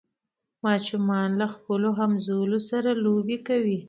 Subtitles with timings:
[0.65, 3.77] ماشومان له خپلو همزولو سره لوبې کوي.